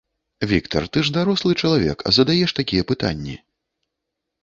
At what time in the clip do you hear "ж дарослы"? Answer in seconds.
1.09-1.53